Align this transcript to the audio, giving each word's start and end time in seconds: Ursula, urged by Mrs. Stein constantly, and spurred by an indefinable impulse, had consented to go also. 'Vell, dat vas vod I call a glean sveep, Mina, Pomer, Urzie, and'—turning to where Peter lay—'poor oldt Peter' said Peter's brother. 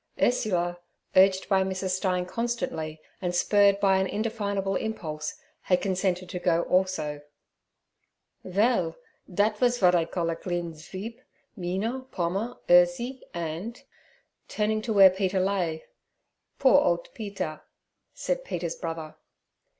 Ursula, 0.19 0.79
urged 1.15 1.47
by 1.47 1.61
Mrs. 1.61 1.91
Stein 1.91 2.25
constantly, 2.25 2.99
and 3.21 3.35
spurred 3.35 3.79
by 3.79 3.97
an 3.97 4.07
indefinable 4.07 4.75
impulse, 4.75 5.35
had 5.61 5.79
consented 5.79 6.27
to 6.29 6.39
go 6.39 6.63
also. 6.63 7.21
'Vell, 8.43 8.95
dat 9.31 9.59
vas 9.59 9.77
vod 9.77 9.93
I 9.93 10.05
call 10.05 10.31
a 10.31 10.35
glean 10.35 10.73
sveep, 10.73 11.21
Mina, 11.55 12.07
Pomer, 12.11 12.57
Urzie, 12.67 13.21
and'—turning 13.35 14.81
to 14.81 14.91
where 14.91 15.11
Peter 15.11 15.39
lay—'poor 15.39 16.79
oldt 16.83 17.09
Peter' 17.13 17.61
said 18.11 18.43
Peter's 18.43 18.77
brother. 18.77 19.17